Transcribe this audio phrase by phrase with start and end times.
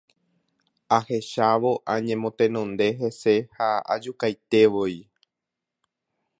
[0.97, 4.99] Ahechávo añemotenonde hese ha ajukaitevoi.